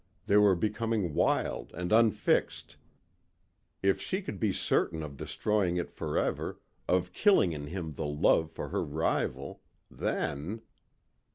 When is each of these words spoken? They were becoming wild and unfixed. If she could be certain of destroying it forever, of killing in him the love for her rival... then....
They 0.25 0.35
were 0.37 0.55
becoming 0.55 1.13
wild 1.13 1.71
and 1.75 1.91
unfixed. 1.91 2.75
If 3.83 4.01
she 4.01 4.23
could 4.23 4.39
be 4.39 4.51
certain 4.51 5.03
of 5.03 5.15
destroying 5.15 5.77
it 5.77 5.91
forever, 5.91 6.59
of 6.87 7.13
killing 7.13 7.53
in 7.53 7.67
him 7.67 7.93
the 7.93 8.07
love 8.07 8.49
for 8.49 8.69
her 8.69 8.83
rival... 8.83 9.61
then.... 9.91 10.63